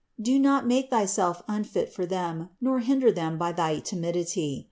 Do 0.19 0.39
not 0.39 0.65
make 0.65 0.89
thyself 0.89 1.43
unfit 1.47 1.93
for 1.93 2.07
them, 2.07 2.49
nor 2.59 2.79
hinder 2.79 3.11
them 3.11 3.37
by 3.37 3.51
thy 3.51 3.77
timidity. 3.81 4.59